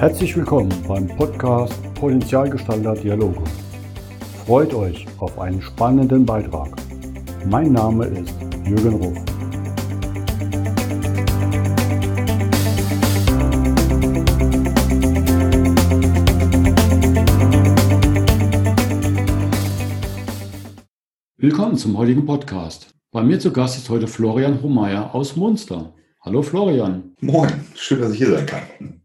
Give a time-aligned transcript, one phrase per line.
[0.00, 3.44] Herzlich willkommen beim Podcast Potenzialgestalter Dialoge.
[4.46, 6.74] Freut euch auf einen spannenden Beitrag.
[7.44, 8.34] Mein Name ist
[8.64, 9.18] Jürgen Ruf.
[21.36, 22.94] Willkommen zum heutigen Podcast.
[23.10, 25.92] Bei mir zu Gast ist heute Florian Homeyer aus Munster.
[26.22, 27.14] Hallo Florian.
[27.20, 28.62] Moin, schön, dass ich hier sein kann.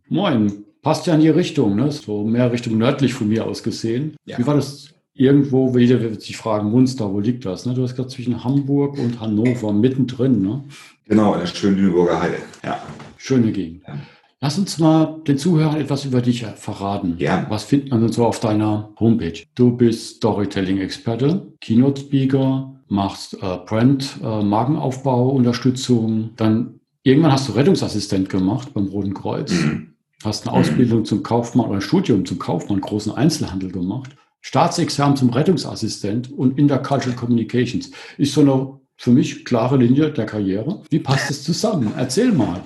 [0.07, 1.91] Moin, passt ja in die Richtung, ne?
[1.91, 4.15] so mehr Richtung nördlich von mir aus gesehen.
[4.23, 4.37] Ja.
[4.37, 7.65] Wie war das irgendwo, jeder wird sich fragen, Munster, wo liegt das?
[7.65, 7.73] Ne?
[7.73, 10.43] Du hast gerade zwischen Hamburg und Hannover mittendrin.
[10.43, 10.63] Ne?
[11.05, 12.37] Genau, in der schönen Lüneburger Heide.
[12.63, 12.79] Ja.
[13.17, 13.81] Schöne Gegend.
[13.87, 13.97] Ja.
[14.41, 17.15] Lass uns mal den Zuhörern etwas über dich verraten.
[17.17, 17.47] Ja.
[17.49, 19.41] Was findet man denn so auf deiner Homepage?
[19.55, 26.29] Du bist Storytelling-Experte, Keynote-Speaker, machst äh, Brand, äh, Markenaufbau, Unterstützung.
[26.35, 29.51] Dann irgendwann hast du Rettungsassistent gemacht beim Roten Kreuz.
[29.51, 29.94] Mhm.
[30.23, 34.15] Hast eine Ausbildung zum Kaufmann oder ein Studium zum Kaufmann, großen Einzelhandel gemacht.
[34.41, 37.91] Staatsexamen zum Rettungsassistent und Intercultural Communications.
[38.17, 40.81] Ist so eine für mich klare Linie der Karriere.
[40.89, 41.93] Wie passt es zusammen?
[41.97, 42.61] Erzähl mal.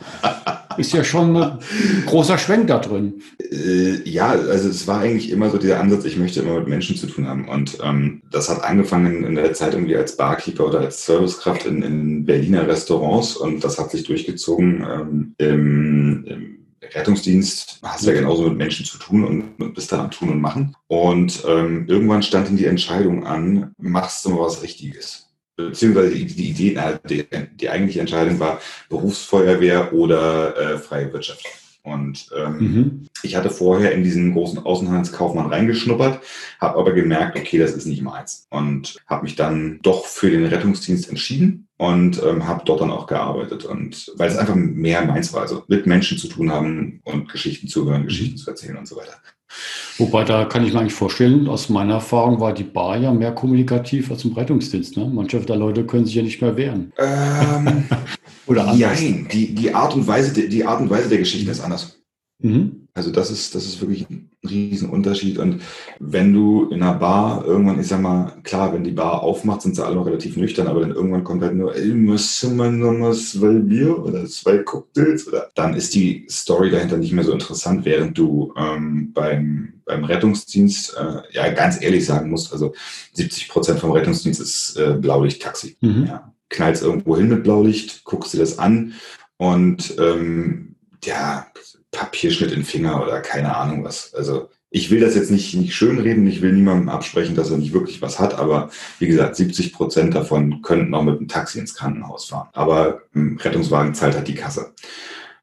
[0.78, 1.58] Ist ja schon ein
[2.06, 3.22] großer Schwenk da drin.
[3.52, 6.96] Äh, ja, also es war eigentlich immer so dieser Ansatz, ich möchte immer mit Menschen
[6.96, 7.50] zu tun haben.
[7.50, 11.82] Und ähm, das hat angefangen in der Zeit irgendwie als Barkeeper oder als Servicekraft in,
[11.82, 18.44] in Berliner Restaurants und das hat sich durchgezogen ähm, im, im Rettungsdienst hast ja genauso
[18.44, 19.24] mit Menschen zu tun
[19.58, 20.76] und bist da am Tun und Machen.
[20.88, 25.28] Und ähm, irgendwann stand dann die Entscheidung an, machst du mal was Richtiges?
[25.56, 31.46] Beziehungsweise die, die Idee, die, die eigentliche Entscheidung war Berufsfeuerwehr oder äh, freie Wirtschaft.
[31.90, 33.08] Und ähm, mhm.
[33.24, 36.22] ich hatte vorher in diesen großen Außenhandelskaufmann reingeschnuppert,
[36.60, 38.48] habe aber gemerkt, okay, das ist nicht meins.
[38.50, 43.08] Und habe mich dann doch für den Rettungsdienst entschieden und ähm, habe dort dann auch
[43.08, 43.66] gearbeitet.
[43.66, 47.68] Und weil es einfach mehr meins war, also mit Menschen zu tun haben und Geschichten
[47.68, 49.16] zuhören, Geschichten zu erzählen und so weiter.
[49.98, 53.34] Wobei, da kann ich mir eigentlich vorstellen, aus meiner Erfahrung war die Bar ja mehr
[53.34, 54.96] kommunikativ als im Rettungsdienst.
[54.98, 55.10] Ne?
[55.12, 56.94] Manche der Leute können sich ja nicht mehr wehren.
[56.98, 57.86] Ähm,
[58.48, 59.02] Oder anders.
[59.02, 62.00] Nein, die, die, Art und Weise, die Art und Weise der Geschichte ist anders.
[62.42, 62.79] Mhm.
[63.00, 65.38] Also das ist, das ist wirklich ein Riesenunterschied.
[65.38, 65.62] Und
[66.00, 69.76] wenn du in einer Bar irgendwann, ich sag mal, klar, wenn die Bar aufmacht, sind
[69.76, 72.92] sie alle noch relativ nüchtern, aber dann irgendwann kommt halt nur, ey, müssen wir noch
[72.92, 77.32] mal zwei Bier oder zwei Cocktails oder dann ist die Story dahinter nicht mehr so
[77.32, 82.74] interessant, während du ähm, beim, beim Rettungsdienst äh, ja ganz ehrlich sagen musst, also
[83.14, 85.78] 70 Prozent vom Rettungsdienst ist äh, Blaulicht-Taxi.
[85.80, 86.06] Mhm.
[86.06, 88.94] Ja knallst irgendwo hin mit Blaulicht, guckst dir das an
[89.38, 91.48] und ähm, ja,
[91.92, 94.14] Papierschnitt in Finger oder keine Ahnung was.
[94.14, 97.74] Also ich will das jetzt nicht, nicht schönreden, ich will niemandem absprechen, dass er nicht
[97.74, 98.70] wirklich was hat, aber
[99.00, 102.50] wie gesagt, 70 Prozent davon könnten auch mit einem Taxi ins Krankenhaus fahren.
[102.54, 104.74] Aber ein Rettungswagen zahlt halt die Kasse.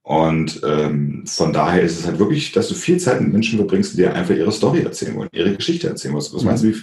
[0.06, 3.92] Und ähm, von daher ist es halt wirklich, dass du viel Zeit mit Menschen verbringst,
[3.92, 6.24] die dir einfach ihre Story erzählen wollen, ihre Geschichte erzählen wollen.
[6.32, 6.76] Was meinst du, wie,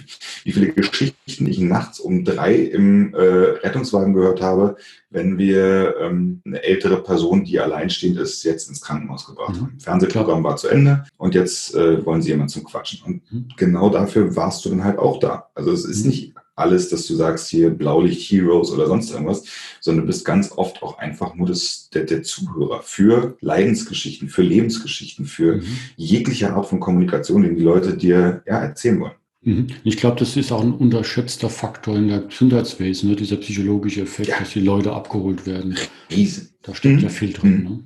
[0.44, 4.76] wie viele Geschichten ich nachts um drei im äh, Rettungswagen gehört habe,
[5.08, 9.60] wenn wir ähm, eine ältere Person, die alleinstehend ist, jetzt ins Krankenhaus gebracht mhm.
[9.60, 9.80] haben.
[9.80, 13.00] Fernsehprogramm war zu Ende und jetzt äh, wollen sie jemanden zum Quatschen.
[13.06, 13.48] Und mhm.
[13.56, 15.48] genau dafür warst du dann halt auch da.
[15.54, 16.10] Also es ist mhm.
[16.10, 19.44] nicht alles, dass du sagst hier Blaulicht Heroes oder sonst irgendwas,
[19.80, 24.42] sondern du bist ganz oft auch einfach nur das, der, der Zuhörer für Leidensgeschichten, für
[24.42, 25.78] Lebensgeschichten, für mhm.
[25.96, 29.14] jegliche Art von Kommunikation, die die Leute dir ja, erzählen wollen.
[29.42, 29.66] Mhm.
[29.84, 33.16] Ich glaube, das ist auch ein unterschätzter Faktor in der Gesundheitswesen, ne?
[33.16, 34.38] dieser psychologische Effekt, ja.
[34.38, 35.76] dass die Leute abgeholt werden.
[36.10, 36.50] Riesen.
[36.62, 37.02] Da steckt mhm.
[37.02, 37.64] ja viel drin.
[37.64, 37.84] Ne?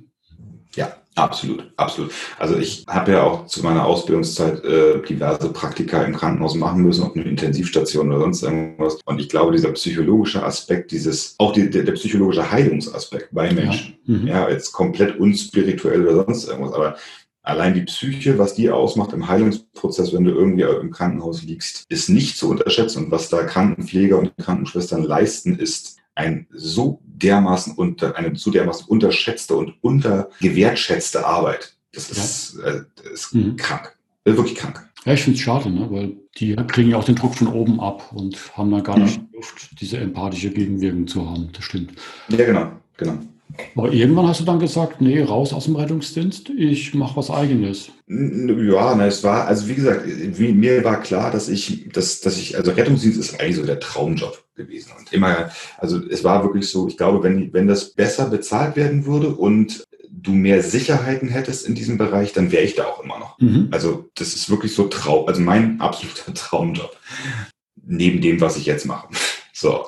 [0.75, 2.11] Ja, absolut, absolut.
[2.37, 7.03] Also ich habe ja auch zu meiner Ausbildungszeit äh, diverse Praktika im Krankenhaus machen müssen,
[7.03, 8.99] auf einer Intensivstation oder sonst irgendwas.
[9.05, 13.97] Und ich glaube, dieser psychologische Aspekt, dieses, auch die, der, der, psychologische Heilungsaspekt bei Menschen,
[14.05, 14.27] ja, mhm.
[14.27, 16.95] ja, jetzt komplett unspirituell oder sonst irgendwas, aber
[17.41, 22.09] allein die Psyche, was die ausmacht im Heilungsprozess, wenn du irgendwie im Krankenhaus liegst, ist
[22.09, 23.05] nicht zu unterschätzen.
[23.05, 28.87] Und was da Krankenpfleger und Krankenschwestern leisten, ist ein so dermaßen unter, eine so dermaßen
[28.87, 31.75] unterschätzte und untergewertschätzte Arbeit.
[31.93, 32.71] Das ist, ja.
[32.71, 32.83] äh,
[33.13, 33.55] ist mhm.
[33.55, 33.95] krank.
[34.23, 34.87] Ist wirklich krank.
[35.05, 35.87] Ja, ich finde es schade, ne?
[35.89, 39.05] weil die kriegen ja auch den Druck von oben ab und haben dann gar mhm.
[39.05, 41.49] nicht Luft, diese empathische Gegenwirkung zu haben.
[41.53, 41.93] Das stimmt.
[42.29, 43.19] Ja, genau, genau.
[43.75, 47.91] Aber irgendwann hast du dann gesagt, nee, raus aus dem Rettungsdienst, ich mache was eigenes.
[48.07, 50.05] Ja, na, es war, also wie gesagt,
[50.39, 54.43] mir war klar, dass ich, dass, dass ich, also Rettungsdienst ist eigentlich so der Traumjob
[54.55, 54.91] gewesen.
[54.97, 59.05] Und immer, also es war wirklich so, ich glaube, wenn, wenn das besser bezahlt werden
[59.05, 59.83] würde und
[60.21, 63.39] du mehr Sicherheiten hättest in diesem Bereich, dann wäre ich da auch immer noch.
[63.39, 63.69] Mhm.
[63.71, 66.95] Also das ist wirklich so Traum, also mein absoluter Traumjob.
[67.85, 69.07] Neben dem, was ich jetzt mache.
[69.53, 69.87] So.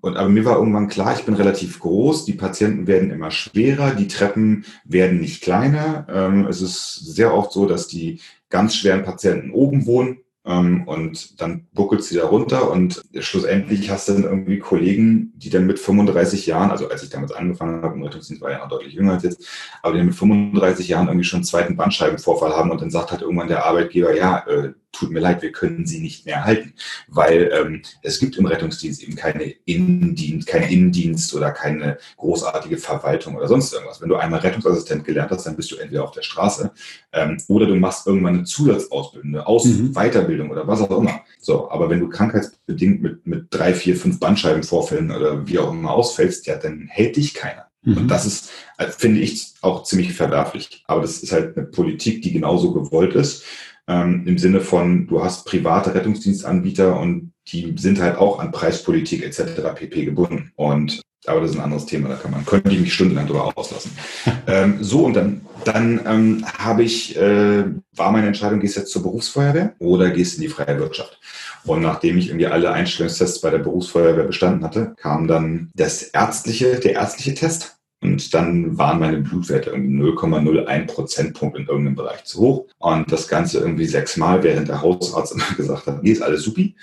[0.00, 3.94] Und aber mir war irgendwann klar, ich bin relativ groß, die Patienten werden immer schwerer,
[3.94, 6.06] die Treppen werden nicht kleiner.
[6.10, 11.40] Ähm, es ist sehr oft so, dass die ganz schweren Patienten oben wohnen ähm, und
[11.40, 15.78] dann buckelt sie da runter und schlussendlich hast du dann irgendwie Kollegen, die dann mit
[15.78, 19.12] 35 Jahren, also als ich damals angefangen habe, im Rettungsdienst war ja noch deutlich jünger
[19.12, 19.46] als jetzt,
[19.82, 23.10] aber die dann mit 35 Jahren irgendwie schon einen zweiten Bandscheibenvorfall haben und dann sagt
[23.10, 26.74] halt irgendwann der Arbeitgeber, ja, äh, tut mir leid, wir können sie nicht mehr halten,
[27.08, 33.36] weil ähm, es gibt im Rettungsdienst eben keine Innendienst, kein Innendienst oder keine großartige Verwaltung
[33.36, 34.00] oder sonst irgendwas.
[34.00, 36.72] Wenn du einmal Rettungsassistent gelernt hast, dann bist du entweder auf der Straße
[37.12, 39.92] ähm, oder du machst irgendwann eine Zusatzausbildung, eine Aus mhm.
[39.92, 41.20] Weiterbildung oder was auch immer.
[41.38, 45.92] So, aber wenn du krankheitsbedingt mit, mit drei, vier, fünf Bandscheibenvorfällen oder wie auch immer
[45.92, 47.66] ausfällst, ja, dann hält dich keiner.
[47.82, 47.96] Mhm.
[47.96, 50.84] Und das ist, äh, finde ich, auch ziemlich verwerflich.
[50.86, 53.44] Aber das ist halt eine Politik, die genauso gewollt ist
[53.90, 59.24] ähm, im Sinne von, du hast private Rettungsdienstanbieter und die sind halt auch an Preispolitik
[59.24, 59.74] etc.
[59.74, 60.04] pp.
[60.04, 60.52] gebunden.
[60.54, 63.52] Und aber das ist ein anderes Thema, da kann man, könnte ich mich stundenlang drüber
[63.54, 63.90] auslassen.
[64.46, 67.64] ähm, so, und dann, dann ähm, habe ich, äh,
[67.94, 71.20] war meine Entscheidung, gehst du jetzt zur Berufsfeuerwehr oder gehst in die freie Wirtschaft?
[71.64, 76.80] Und nachdem ich irgendwie alle Einstellungstests bei der Berufsfeuerwehr bestanden hatte, kam dann das ärztliche,
[76.80, 77.76] der ärztliche Test.
[78.02, 82.66] Und dann waren meine Blutwerte irgendwie 0,01 Prozentpunkt in irgendeinem Bereich zu hoch.
[82.78, 86.74] Und das Ganze irgendwie sechsmal, während der Hausarzt immer gesagt hat, nee, ist alles supi.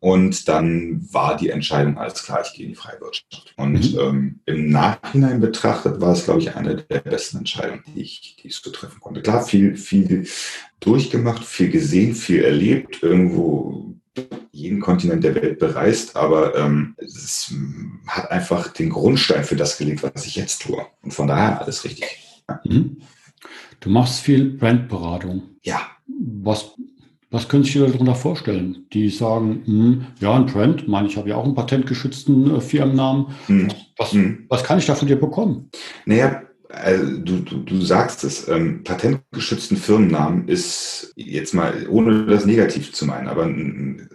[0.00, 3.52] Und dann war die Entscheidung alles klar, ich gehe in die Freiwirtschaft.
[3.56, 4.00] Und mhm.
[4.00, 8.48] ähm, im Nachhinein betrachtet war es, glaube ich, eine der besten Entscheidungen, die ich, die
[8.48, 9.20] ich so treffen konnte.
[9.20, 10.26] Klar, viel, viel
[10.80, 13.89] durchgemacht, viel gesehen, viel erlebt, irgendwo
[14.52, 17.52] jeden Kontinent der Welt bereist, aber ähm, es
[18.06, 20.84] hat einfach den Grundstein für das gelegt, was ich jetzt tue.
[21.02, 22.44] Und von daher alles richtig.
[22.64, 22.98] Mhm.
[23.80, 25.42] Du machst viel Brandberatung.
[25.62, 25.80] Ja.
[26.06, 26.72] Was,
[27.30, 28.86] was können sich die darunter vorstellen?
[28.92, 32.60] Die sagen, mh, hm, ja, ein Brand, meine ich, habe ja auch einen patentgeschützten äh,
[32.60, 33.26] Firmennamen.
[33.48, 33.68] Mhm.
[33.96, 34.46] Was, mhm.
[34.48, 35.70] was kann ich da von dir bekommen?
[36.04, 42.46] Naja, also du, du, du sagst es, ähm, patentgeschützten Firmennamen ist jetzt mal, ohne das
[42.46, 44.08] negativ zu meinen, aber ein,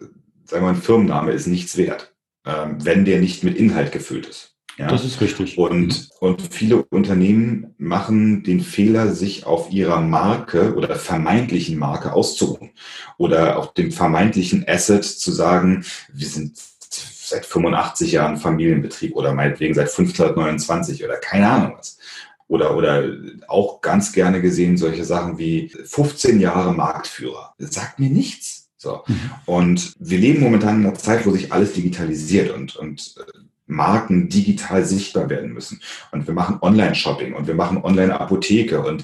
[0.45, 2.13] sagen wir mal, ein Firmenname ist nichts wert,
[2.45, 4.55] ähm, wenn der nicht mit Inhalt gefüllt ist.
[4.77, 4.87] Ja?
[4.87, 5.57] Das ist richtig.
[5.57, 12.71] Und, und viele Unternehmen machen den Fehler, sich auf ihrer Marke oder vermeintlichen Marke auszuruhen.
[13.17, 16.57] Oder auf dem vermeintlichen Asset zu sagen, wir sind
[16.89, 21.97] seit 85 Jahren Familienbetrieb oder meinetwegen seit 1529 oder keine Ahnung was.
[22.47, 23.03] Oder, oder
[23.47, 27.55] auch ganz gerne gesehen solche Sachen wie 15 Jahre Marktführer.
[27.57, 28.69] Das sagt mir nichts.
[28.77, 29.01] So.
[29.07, 29.31] Mhm.
[29.45, 34.29] Und wir leben momentan in einer Zeit, wo sich alles digitalisiert und, und äh, Marken
[34.29, 35.81] digital sichtbar werden müssen.
[36.11, 39.03] Und wir machen Online-Shopping und wir machen Online-Apotheke und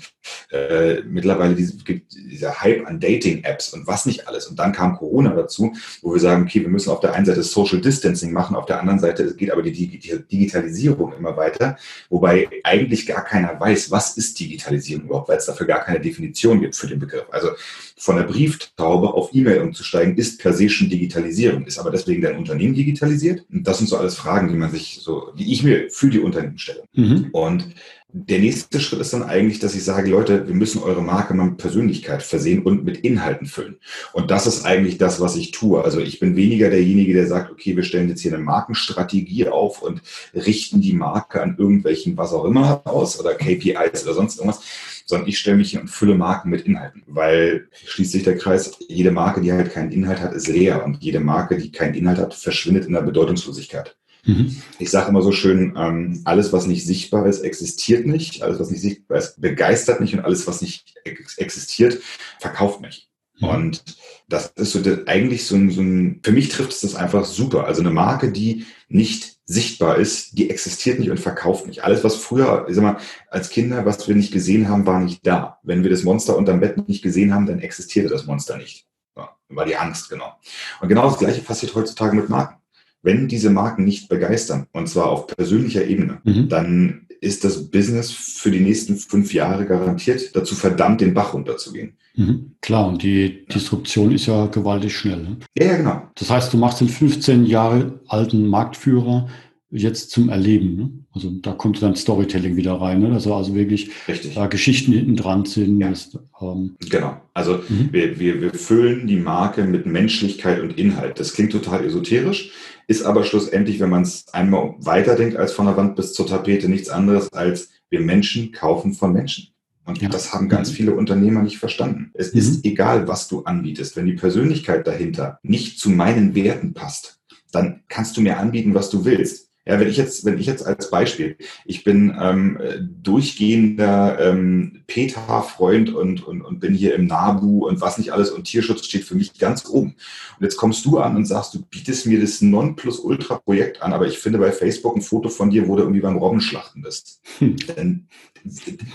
[0.52, 4.48] äh, mittlerweile diese, gibt dieser Hype an Dating-Apps und was nicht alles.
[4.48, 7.44] Und dann kam Corona dazu, wo wir sagen, okay, wir müssen auf der einen Seite
[7.44, 11.78] Social Distancing machen, auf der anderen Seite geht aber die Digitalisierung immer weiter,
[12.10, 16.62] wobei eigentlich gar keiner weiß, was ist Digitalisierung überhaupt, weil es dafür gar keine Definition
[16.62, 17.26] gibt für den Begriff.
[17.32, 17.50] Also
[17.98, 22.38] von der Brieftaube auf E-Mail umzusteigen, ist per se schon Digitalisierung, ist aber deswegen dein
[22.38, 23.46] Unternehmen digitalisiert.
[23.52, 26.20] Und das sind so alles Fragen, die man sich so, die ich mir für die
[26.20, 26.84] Unternehmen stelle.
[26.94, 27.30] Mhm.
[27.32, 27.76] Und
[28.14, 31.46] der nächste Schritt ist dann eigentlich, dass ich sage, Leute, wir müssen eure Marke mal
[31.46, 33.78] mit Persönlichkeit versehen und mit Inhalten füllen.
[34.12, 35.82] Und das ist eigentlich das, was ich tue.
[35.82, 39.82] Also ich bin weniger derjenige, der sagt, okay, wir stellen jetzt hier eine Markenstrategie auf
[39.82, 40.02] und
[40.34, 44.62] richten die Marke an irgendwelchen was auch immer aus oder KPIs oder sonst irgendwas,
[45.06, 48.78] sondern ich stelle mich hier und fülle Marken mit Inhalten, weil schließt sich der Kreis,
[48.88, 52.18] jede Marke, die halt keinen Inhalt hat, ist leer und jede Marke, die keinen Inhalt
[52.18, 53.96] hat, verschwindet in der Bedeutungslosigkeit.
[54.24, 54.56] Mhm.
[54.80, 58.44] Ich sage immer so schön, ähm, alles, was nicht sichtbar ist, existiert nicht.
[58.44, 60.14] Alles, was nicht sichtbar ist, begeistert nicht.
[60.14, 62.00] Und alles, was nicht ex existiert,
[62.40, 63.10] verkauft nicht.
[63.40, 63.50] Mhm.
[63.50, 63.84] Und
[64.30, 67.26] das ist so der, eigentlich so ein, so ein, für mich trifft es das einfach
[67.26, 67.66] super.
[67.66, 71.84] Also eine Marke, die nicht sichtbar ist, die existiert nicht und verkauft nicht.
[71.84, 72.98] Alles, was früher, ich sag mal,
[73.30, 75.60] als Kinder, was wir nicht gesehen haben, war nicht da.
[75.64, 78.88] Wenn wir das Monster unterm Bett nicht gesehen haben, dann existierte das Monster nicht.
[79.18, 80.38] Ja, war die Angst, genau.
[80.80, 82.61] Und genau das Gleiche passiert heutzutage mit Marken.
[83.04, 86.50] Wenn diese Marken nicht begeistern, und zwar auf persönlicher Ebene, mhm.
[86.50, 91.94] dann ist das Business für die nächsten fünf Jahre garantiert dazu verdammt, den Bach runterzugehen.
[92.16, 92.56] Mhm.
[92.62, 95.22] Klar, und die Disruption ist ja gewaltig schnell.
[95.22, 95.38] Ne?
[95.58, 96.02] Ja, ja, genau.
[96.16, 99.28] Das heißt, du machst den 15 Jahre alten Marktführer
[99.70, 100.76] jetzt zum Erleben.
[100.76, 100.90] Ne?
[101.14, 103.10] Also da kommt dann Storytelling wieder rein, ne?
[103.10, 104.36] dass also wirklich Richtig.
[104.36, 105.80] da Geschichten hinten dran sind.
[105.80, 105.90] Ja.
[105.90, 107.22] Das, ähm, genau.
[107.34, 107.90] Also mhm.
[107.92, 111.20] wir, wir, wir füllen die Marke mit Menschlichkeit und Inhalt.
[111.20, 112.52] Das klingt total esoterisch,
[112.88, 116.70] ist aber schlussendlich, wenn man es einmal weiterdenkt als von der Wand bis zur Tapete,
[116.70, 119.54] nichts anderes als wir Menschen kaufen von Menschen.
[119.86, 120.10] Und ja.
[120.10, 120.76] das haben ganz mhm.
[120.76, 122.12] viele Unternehmer nicht verstanden.
[122.14, 122.40] Es mhm.
[122.40, 123.96] ist egal, was du anbietest.
[123.96, 127.20] Wenn die Persönlichkeit dahinter nicht zu meinen Werten passt,
[127.52, 129.51] dann kannst du mir anbieten, was du willst.
[129.66, 132.60] Ja, wenn ich jetzt, wenn ich jetzt als Beispiel, ich bin ähm,
[133.04, 138.46] durchgehender ähm, PETA-Freund und, und, und bin hier im NABU und was nicht alles und
[138.46, 139.96] Tierschutz steht für mich ganz oben.
[140.40, 144.18] Und jetzt kommst du an und sagst, du bietest mir das Non-Plus-Ultra-Projekt an, aber ich
[144.18, 147.22] finde bei Facebook ein Foto von dir, wo du irgendwie beim Robbenschlachten bist.
[147.38, 147.56] Hm.
[147.76, 148.08] Dann,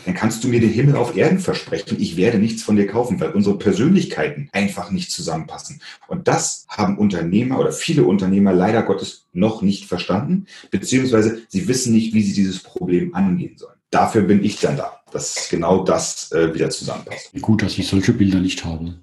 [0.04, 1.98] dann kannst du mir den Himmel auf Erden versprechen.
[2.00, 5.80] Ich werde nichts von dir kaufen, weil unsere Persönlichkeiten einfach nicht zusammenpassen.
[6.08, 11.92] Und das haben Unternehmer oder viele Unternehmer leider Gottes noch nicht verstanden, beziehungsweise sie wissen
[11.92, 13.76] nicht, wie sie dieses Problem angehen sollen.
[13.90, 17.30] Dafür bin ich dann da, dass genau das äh, wieder zusammenpasst.
[17.40, 18.94] Gut, dass ich solche Bilder nicht habe.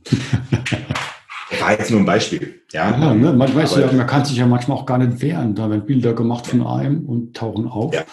[1.59, 2.62] war jetzt nur ein Beispiel.
[2.71, 3.33] Ja, ja ne?
[3.33, 5.55] man, weiß ja, man kann sich ja manchmal auch gar nicht wehren.
[5.55, 7.93] Da werden Bilder gemacht von einem und tauchen auf.
[7.93, 8.03] Ja.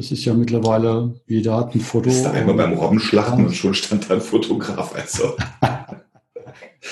[0.00, 2.08] Das ist ja mittlerweile, jeder hat ein Foto.
[2.08, 4.94] Ist da einmal beim Robbenschlachten und schon stand da ein Fotograf.
[4.94, 5.36] Also.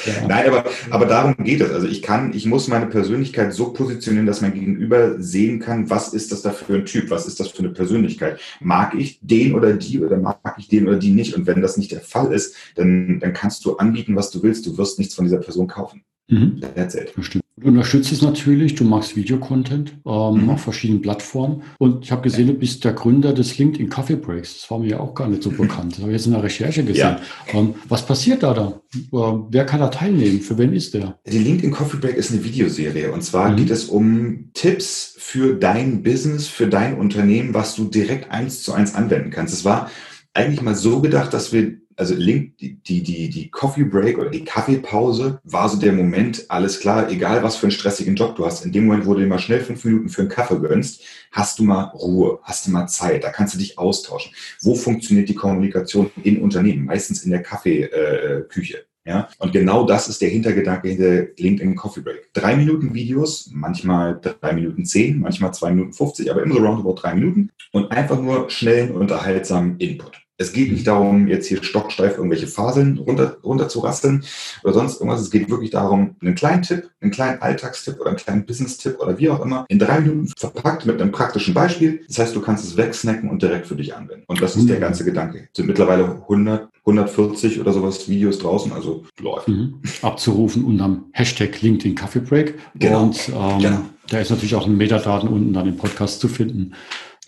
[0.04, 0.28] Ja.
[0.28, 1.70] Nein, aber, aber darum geht es.
[1.70, 6.12] Also ich kann, ich muss meine Persönlichkeit so positionieren, dass mein Gegenüber sehen kann, was
[6.12, 8.38] ist das da für ein Typ, was ist das für eine Persönlichkeit.
[8.60, 11.34] Mag ich den oder die oder mag ich den oder die nicht?
[11.34, 14.66] Und wenn das nicht der Fall ist, dann, dann kannst du anbieten, was du willst.
[14.66, 16.04] Du wirst nichts von dieser Person kaufen.
[16.28, 16.60] Mhm.
[16.74, 17.14] That's it.
[17.16, 17.47] Bestimmt.
[17.60, 20.50] Du unterstützt es natürlich, du machst Videocontent ähm, mhm.
[20.50, 21.62] auf verschiedenen Plattformen.
[21.78, 24.60] Und ich habe gesehen, du bist der Gründer des LinkedIn Coffee Breaks.
[24.60, 25.92] Das war mir ja auch gar nicht so bekannt.
[25.92, 27.16] Das habe ich jetzt in der Recherche gesehen.
[27.18, 27.20] Ja.
[27.52, 28.80] Ähm, was passiert da da?
[28.94, 30.40] Äh, wer kann da teilnehmen?
[30.40, 31.18] Für wen ist der?
[31.26, 33.10] Die LinkedIn Coffee Break ist eine Videoserie.
[33.10, 33.56] Und zwar mhm.
[33.56, 38.72] geht es um Tipps für dein Business, für dein Unternehmen, was du direkt eins zu
[38.72, 39.54] eins anwenden kannst.
[39.54, 39.90] Es war
[40.34, 44.44] eigentlich mal so gedacht, dass wir also Link, die, die, die, Coffee Break oder die
[44.44, 48.64] Kaffeepause war so der Moment, alles klar, egal was für einen stressigen Job du hast,
[48.64, 51.02] in dem Moment, wo du dir mal schnell fünf Minuten für einen Kaffee gönnst,
[51.32, 54.32] hast du mal Ruhe, hast du mal Zeit, da kannst du dich austauschen.
[54.60, 56.84] Wo funktioniert die Kommunikation in Unternehmen?
[56.84, 58.78] Meistens in der Kaffeeküche.
[58.78, 62.30] Äh, ja, und genau das ist der Hintergedanke hinter LinkedIn Coffee Break.
[62.34, 66.96] Drei Minuten Videos, manchmal drei Minuten zehn, manchmal zwei Minuten 50, aber immer so roundabout
[67.00, 70.27] drei Minuten und einfach nur schnellen, unterhaltsamen Input.
[70.40, 74.24] Es geht nicht darum, jetzt hier stocksteif irgendwelche Faseln runter, runter zu rasteln
[74.62, 75.20] oder sonst irgendwas.
[75.20, 79.18] Es geht wirklich darum, einen kleinen Tipp, einen kleinen Alltagstipp oder einen kleinen Business-Tipp oder
[79.18, 82.02] wie auch immer in drei Minuten verpackt mit einem praktischen Beispiel.
[82.06, 84.22] Das heißt, du kannst es wegsnacken und direkt für dich anwenden.
[84.28, 84.68] Und das ist mhm.
[84.68, 85.48] der ganze Gedanke.
[85.50, 89.48] Es sind mittlerweile 100, 140 oder sowas Videos draußen, also läuft.
[89.48, 89.80] Mhm.
[90.02, 92.54] Abzurufen unterm Hashtag LinkedIn Coffee Break.
[92.76, 93.02] Genau.
[93.02, 93.80] Und ähm, genau.
[94.08, 96.74] da ist natürlich auch ein Metadaten unten dann im Podcast zu finden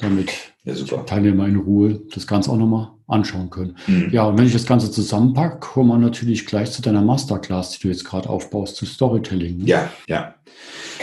[0.01, 0.33] damit
[0.65, 1.05] ja, super.
[1.07, 3.77] Teilnehmer in Ruhe das Ganze auch nochmal anschauen können.
[3.87, 4.09] Mhm.
[4.11, 7.83] Ja, und wenn ich das Ganze zusammenpacke, kommen wir natürlich gleich zu deiner Masterclass, die
[7.83, 9.59] du jetzt gerade aufbaust, zu Storytelling.
[9.59, 9.65] Ne?
[9.65, 10.35] Ja, ja.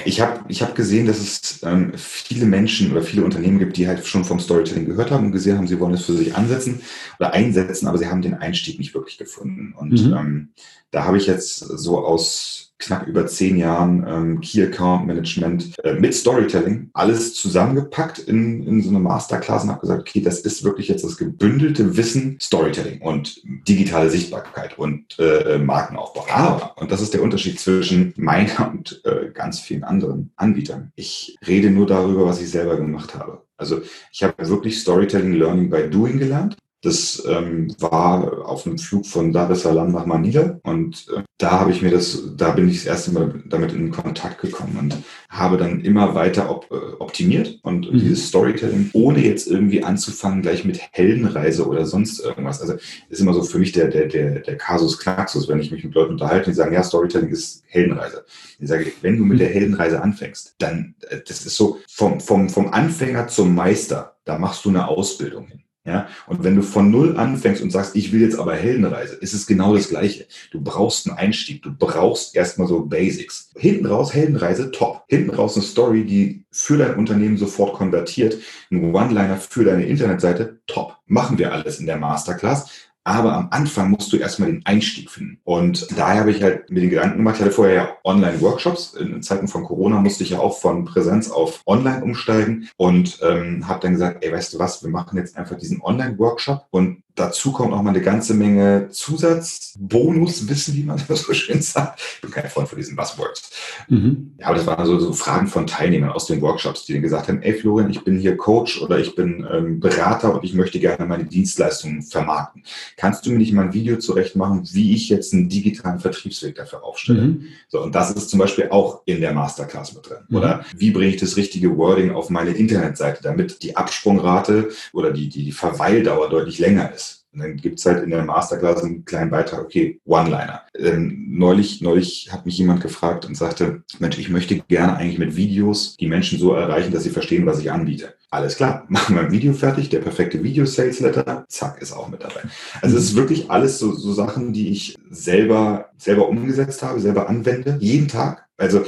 [0.06, 3.88] Ich habe ich hab gesehen, dass es ähm, viele Menschen oder viele Unternehmen gibt, die
[3.88, 6.82] halt schon vom Storytelling gehört haben und gesehen haben, sie wollen es für sich ansetzen
[7.20, 9.74] oder einsetzen, aber sie haben den Einstieg nicht wirklich gefunden.
[9.76, 10.14] Und mhm.
[10.14, 10.50] ähm,
[10.92, 15.94] da habe ich jetzt so aus knapp über zehn Jahren ähm, Key Account Management äh,
[15.94, 20.64] mit Storytelling alles zusammengepackt in, in so eine Masterclass und habe gesagt, okay, das ist
[20.64, 26.26] wirklich jetzt das gebündelte Wissen Storytelling und digitale Sichtbarkeit und äh, Markenaufbau.
[26.32, 30.92] Aber, und das ist der Unterschied zwischen meiner und äh, ganz vielen anderen Anbietern.
[30.96, 33.44] Ich rede nur darüber, was ich selber gemacht habe.
[33.58, 33.82] Also
[34.12, 36.58] ich habe wirklich Storytelling Learning by Doing gelernt.
[36.88, 41.60] Das ähm, war auf einem Flug von Dar es Salaam nach Manila und äh, da
[41.60, 44.98] habe ich mir das, da bin ich das erste Mal damit in Kontakt gekommen und
[45.27, 48.00] habe dann immer weiter op, äh, optimiert und mhm.
[48.00, 52.62] dieses Storytelling, ohne jetzt irgendwie anzufangen, gleich mit Heldenreise oder sonst irgendwas.
[52.62, 52.75] Also
[53.10, 55.94] ist immer so für mich der, der, der, der Kasus Knaxus, wenn ich mich mit
[55.94, 58.24] Leuten unterhalte, die sagen, ja, Storytelling ist Heldenreise.
[58.60, 62.48] Ich sage, wenn du mit der Heldenreise anfängst, dann, äh, das ist so vom, vom,
[62.48, 65.63] vom Anfänger zum Meister, da machst du eine Ausbildung hin.
[65.88, 69.34] Ja, und wenn du von Null anfängst und sagst, ich will jetzt aber Heldenreise, ist
[69.34, 70.25] es genau das Gleiche.
[70.51, 73.51] Du brauchst einen Einstieg, du brauchst erstmal so Basics.
[73.56, 75.06] Hinten raus Heldenreise, top.
[75.08, 78.38] Hinten raus eine Story, die für dein Unternehmen sofort konvertiert.
[78.70, 80.98] Ein One-Liner für deine Internetseite, top.
[81.06, 82.87] Machen wir alles in der Masterclass.
[83.08, 85.40] Aber am Anfang musst du erstmal den Einstieg finden.
[85.46, 88.96] Und daher habe ich halt mir den Gedanken gemacht, ich hatte vorher ja Online-Workshops.
[88.96, 93.66] In Zeiten von Corona musste ich ja auch von Präsenz auf Online umsteigen und ähm,
[93.66, 97.52] habe dann gesagt, ey, weißt du was, wir machen jetzt einfach diesen Online-Workshop und Dazu
[97.52, 102.00] kommt noch mal eine ganze Menge Zusatzbonuswissen, wie man so schön sagt.
[102.00, 103.50] Ich bin kein Freund von diesen Buzzwords.
[103.88, 104.36] Mhm.
[104.40, 107.28] Ja, aber das waren so, so, Fragen von Teilnehmern aus den Workshops, die dann gesagt
[107.28, 110.80] haben, ey Florian, ich bin hier Coach oder ich bin ähm, Berater und ich möchte
[110.80, 112.62] gerne meine Dienstleistungen vermarkten.
[112.98, 116.54] Kannst du mir nicht mal ein Video zurecht machen, wie ich jetzt einen digitalen Vertriebsweg
[116.54, 117.22] dafür aufstelle?
[117.22, 117.48] Mhm.
[117.68, 120.20] So, und das ist zum Beispiel auch in der Masterclass mit drin.
[120.30, 120.38] Mhm.
[120.38, 125.30] Oder wie bringe ich das richtige Wording auf meine Internetseite, damit die Absprungrate oder die,
[125.30, 127.07] die Verweildauer deutlich länger ist?
[127.34, 130.64] Und dann gibt es halt in der Masterclass einen kleinen Beitrag, okay, One-Liner.
[130.76, 135.36] Ähm, neulich, neulich hat mich jemand gefragt und sagte, Mensch, ich möchte gerne eigentlich mit
[135.36, 138.16] Videos die Menschen so erreichen, dass sie verstehen, was ich anbiete.
[138.30, 142.42] Alles klar, machen wir ein Video fertig, der perfekte Video-Sales-Letter, zack, ist auch mit dabei.
[142.82, 147.30] Also es ist wirklich alles so, so Sachen, die ich selber, selber umgesetzt habe, selber
[147.30, 148.48] anwende, jeden Tag.
[148.58, 148.84] Also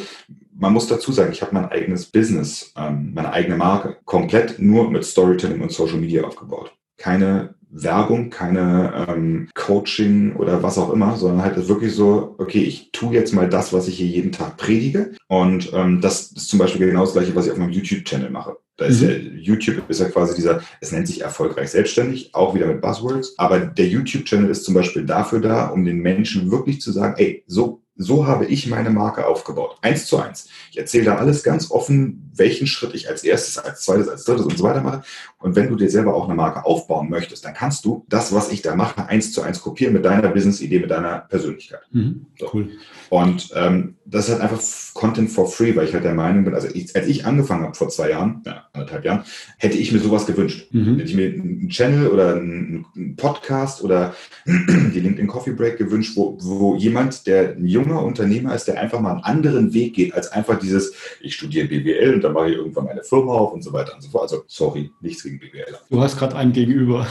[0.59, 4.91] man muss dazu sagen, ich habe mein eigenes Business, ähm, meine eigene Marke, komplett nur
[4.91, 6.73] mit Storytelling und Social Media aufgebaut.
[6.97, 12.91] Keine Werbung, keine ähm, Coaching oder was auch immer, sondern halt wirklich so, okay, ich
[12.91, 15.11] tue jetzt mal das, was ich hier jeden Tag predige.
[15.27, 18.57] Und ähm, das ist zum Beispiel genau das gleiche, was ich auf meinem YouTube-Channel mache.
[18.77, 19.09] Da ist mhm.
[19.09, 23.35] ja, YouTube ist ja quasi dieser, es nennt sich erfolgreich selbstständig, auch wieder mit Buzzwords.
[23.37, 27.43] Aber der YouTube-Channel ist zum Beispiel dafür da, um den Menschen wirklich zu sagen, ey,
[27.45, 29.77] so so habe ich meine Marke aufgebaut.
[29.81, 30.47] Eins zu eins.
[30.71, 34.45] Ich erzähle da alles ganz offen, welchen Schritt ich als erstes, als zweites, als drittes
[34.45, 35.03] und so weiter mache.
[35.37, 38.51] Und wenn du dir selber auch eine Marke aufbauen möchtest, dann kannst du das, was
[38.53, 41.81] ich da mache, eins zu eins kopieren mit deiner Business-Idee, mit deiner Persönlichkeit.
[41.91, 42.49] Mhm, so.
[42.53, 42.69] Cool.
[43.09, 44.61] Und ähm, das ist halt einfach
[44.93, 47.75] Content for free, weil ich halt der Meinung bin, also ich, als ich angefangen habe
[47.75, 49.23] vor zwei Jahren, ja, anderthalb Jahren,
[49.57, 50.67] hätte ich mir sowas gewünscht.
[50.71, 50.97] Mhm.
[50.97, 52.85] Hätte ich mir einen Channel oder einen
[53.17, 54.13] Podcast oder
[54.45, 58.99] die LinkedIn Coffee Break gewünscht, wo, wo jemand, der ein junger Unternehmer ist, der einfach
[58.99, 62.55] mal einen anderen Weg geht, als einfach dieses, ich studiere BWL und dann mache ich
[62.57, 64.23] irgendwann meine Firma auf und so weiter und so fort.
[64.23, 65.77] Also sorry, nichts gegen BWL.
[65.89, 67.07] Du hast gerade einen gegenüber.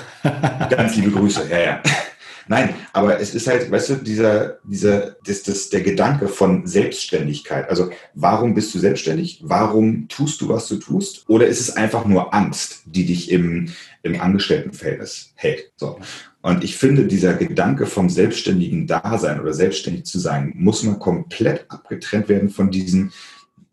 [0.71, 1.83] Ganz liebe Grüße, ja, ja.
[2.49, 7.69] Nein, aber es ist halt, weißt du, dieser, dieser, das, das, der Gedanke von Selbstständigkeit.
[7.69, 9.41] Also, warum bist du selbstständig?
[9.45, 11.29] Warum tust du, was du tust?
[11.29, 13.71] Oder ist es einfach nur Angst, die dich im,
[14.03, 15.73] im Angestelltenverhältnis hält?
[15.77, 15.99] So.
[16.41, 21.67] Und ich finde, dieser Gedanke vom selbstständigen Dasein oder selbstständig zu sein, muss man komplett
[21.69, 23.13] abgetrennt werden von diesem,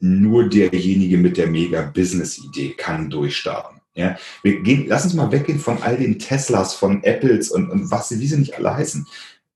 [0.01, 3.79] nur derjenige mit der Mega-Business-Idee kann durchstarten.
[3.95, 7.91] Ja, wir gehen, lass uns mal weggehen von all den Teslas, von Apples und, und
[7.91, 9.07] was sie, wie sie nicht alle heißen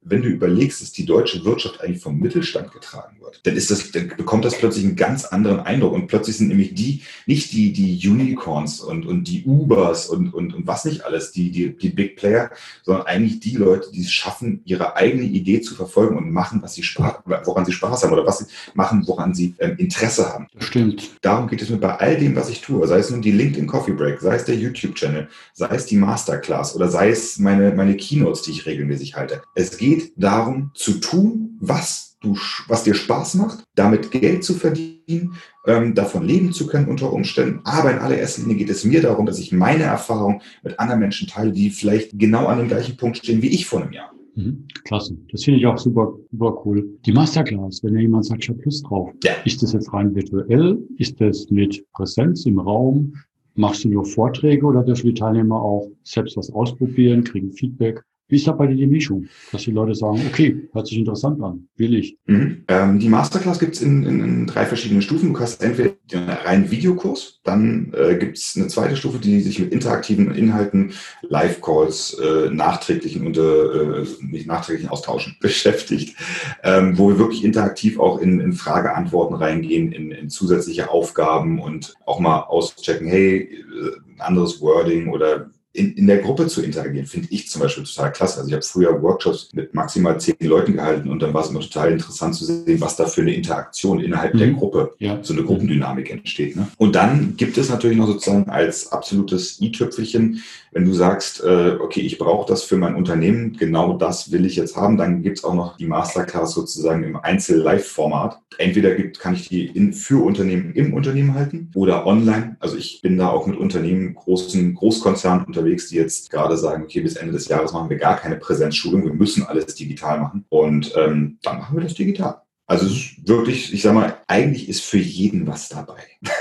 [0.01, 3.91] wenn du überlegst, dass die deutsche Wirtschaft eigentlich vom Mittelstand getragen wird, dann ist das,
[3.91, 5.93] dann bekommt das plötzlich einen ganz anderen Eindruck.
[5.93, 10.53] Und plötzlich sind nämlich die, nicht die, die Unicorns und, und die Ubers und, und,
[10.53, 12.49] und was nicht alles, die, die, die Big Player,
[12.83, 16.75] sondern eigentlich die Leute, die es schaffen, ihre eigene Idee zu verfolgen und machen, was
[16.75, 20.47] sie Spaß, woran sie Spaß haben oder was sie machen, woran sie ähm, Interesse haben.
[20.53, 21.09] Das stimmt.
[21.21, 23.67] Darum geht es mir bei all dem, was ich tue, sei es nun die LinkedIn
[23.67, 27.97] Coffee Break, sei es der YouTube-Channel, sei es die Masterclass oder sei es meine, meine
[27.97, 29.41] Keynotes, die ich regelmäßig halte.
[29.55, 32.35] Es geht geht darum zu tun, was du,
[32.67, 35.33] was dir Spaß macht, damit Geld zu verdienen,
[35.65, 37.61] ähm, davon leben zu können unter Umständen.
[37.63, 41.27] Aber in allererster Linie geht es mir darum, dass ich meine Erfahrung mit anderen Menschen
[41.27, 44.11] teile, die vielleicht genau an dem gleichen Punkt stehen wie ich vor einem Jahr.
[44.35, 45.17] Mhm, klasse.
[45.31, 46.87] Das finde ich auch super, super cool.
[47.05, 49.09] Die Masterclass, wenn ja jemand sagt, ich habe Lust drauf.
[49.23, 49.33] Ja.
[49.45, 50.77] Ist das jetzt rein virtuell?
[50.97, 53.13] Ist das mit Präsenz im Raum?
[53.55, 58.03] Machst du nur Vorträge oder dürfen die Teilnehmer auch selbst was ausprobieren, kriegen Feedback?
[58.29, 59.27] Wie ist da bei dir die Mischung?
[59.51, 62.15] Dass die Leute sagen, okay, hört sich interessant an, will ich.
[62.27, 62.63] Mhm.
[62.67, 65.33] Ähm, die Masterclass gibt es in, in, in, drei verschiedenen Stufen.
[65.33, 69.57] Du hast entweder den reinen Videokurs, dann äh, gibt es eine zweite Stufe, die sich
[69.57, 76.15] mit interaktiven Inhalten, Live-Calls, äh, nachträglichen und äh, nicht nachträglichen Austauschen beschäftigt,
[76.63, 81.95] ähm, wo wir wirklich interaktiv auch in, in Frage-Antworten reingehen, in, in zusätzliche Aufgaben und
[82.05, 87.27] auch mal auschecken, hey, äh, anderes Wording oder in, in der Gruppe zu interagieren, finde
[87.29, 88.37] ich zum Beispiel total klasse.
[88.37, 91.59] Also ich habe früher Workshops mit maximal zehn Leuten gehalten und dann war es immer
[91.59, 94.39] total interessant zu sehen, was da für eine Interaktion innerhalb mhm.
[94.39, 95.19] der Gruppe, ja.
[95.21, 96.55] so eine Gruppendynamik entsteht.
[96.55, 96.67] Ne?
[96.77, 102.01] Und dann gibt es natürlich noch sozusagen als absolutes i-Tüpfelchen wenn du sagst, äh, okay,
[102.01, 105.43] ich brauche das für mein Unternehmen, genau das will ich jetzt haben, dann gibt es
[105.43, 108.39] auch noch die Masterclass sozusagen im Einzel-Live-Format.
[108.57, 112.57] Entweder gibt, kann ich die in, für Unternehmen im Unternehmen halten oder online.
[112.59, 117.01] Also ich bin da auch mit Unternehmen, großen Großkonzernen unterwegs, die jetzt gerade sagen, okay,
[117.01, 120.45] bis Ende des Jahres machen wir gar keine Präsenzschulung, wir müssen alles digital machen.
[120.49, 122.41] Und ähm, dann machen wir das digital.
[122.65, 126.03] Also es ist wirklich, ich sag mal, eigentlich ist für jeden was dabei.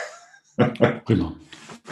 [1.06, 1.36] Genau.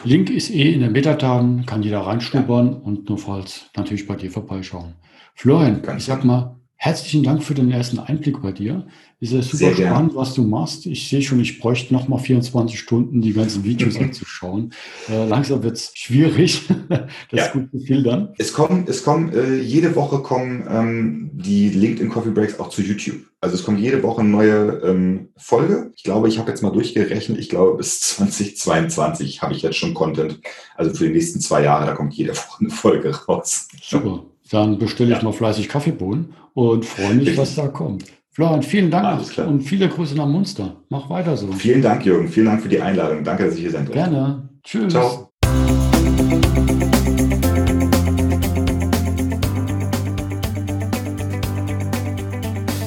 [0.02, 2.78] Link ist eh in den Metadaten, kann jeder reinschnuppern ja.
[2.78, 4.94] und nurfalls natürlich bei dir vorbeischauen.
[5.36, 8.88] Florian, Ganz ich sag mal, herzlichen Dank für den ersten Einblick bei dir.
[9.18, 10.20] Ist ja super Sehr spannend, gern.
[10.20, 10.84] was du machst.
[10.84, 14.74] Ich sehe schon, ich bräuchte noch mal 24 Stunden, die ganzen Videos anzuschauen.
[15.08, 17.00] Äh, langsam wird es schwierig, das
[17.32, 17.48] ja.
[17.48, 18.34] gut zu filtern.
[18.36, 22.82] Es kommen, es kommen äh, jede Woche kommen ähm, die LinkedIn Coffee Breaks auch zu
[22.82, 23.20] YouTube.
[23.40, 25.92] Also es kommt jede Woche eine neue ähm, Folge.
[25.96, 27.38] Ich glaube, ich habe jetzt mal durchgerechnet.
[27.38, 30.40] Ich glaube, bis 2022 habe ich jetzt schon Content.
[30.74, 33.68] Also für die nächsten zwei Jahre, da kommt jede Woche eine Folge raus.
[33.82, 34.24] Super.
[34.50, 35.24] Dann bestelle ich ja.
[35.24, 38.04] mal fleißig Kaffeebohnen und freue mich, was da kommt.
[38.36, 40.76] Florian, vielen Dank und viele Grüße nach Munster.
[40.90, 41.50] Mach weiter so.
[41.52, 42.28] Vielen Dank, Jürgen.
[42.28, 43.24] Vielen Dank für die Einladung.
[43.24, 43.98] Danke, dass ich hier sein durfte.
[43.98, 44.46] Gerne.
[44.62, 44.92] Tschüss.
[44.92, 45.30] Ciao.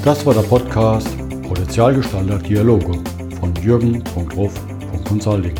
[0.05, 1.07] Das war der Podcast
[1.41, 2.99] Potenzialgestalter Dialoge
[3.39, 5.55] von jürgen.ruff.consulting.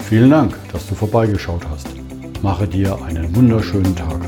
[0.00, 1.88] Vielen Dank, dass du vorbeigeschaut hast.
[2.42, 4.27] Mache dir einen wunderschönen Tag.